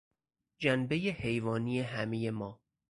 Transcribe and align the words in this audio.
جنبهی 0.59 1.09
حیوانی 1.09 1.79
همهی 1.81 2.29
ما 2.29 2.61